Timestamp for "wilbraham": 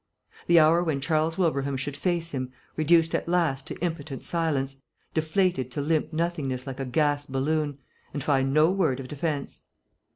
1.37-1.77